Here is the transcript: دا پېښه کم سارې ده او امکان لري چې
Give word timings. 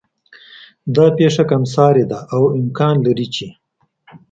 دا 0.95 1.05
پېښه 1.17 1.43
کم 1.49 1.63
سارې 1.73 2.05
ده 2.11 2.19
او 2.35 2.43
امکان 2.59 2.95
لري 3.05 3.27
چې 3.35 3.47